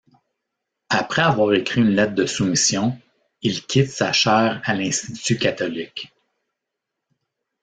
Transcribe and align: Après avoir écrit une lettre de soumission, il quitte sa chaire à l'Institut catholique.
Après 0.89 1.21
avoir 1.21 1.53
écrit 1.53 1.81
une 1.81 1.91
lettre 1.91 2.15
de 2.15 2.25
soumission, 2.25 2.99
il 3.43 3.63
quitte 3.63 3.91
sa 3.91 4.11
chaire 4.11 4.59
à 4.63 4.73
l'Institut 4.73 5.37
catholique. 5.37 6.11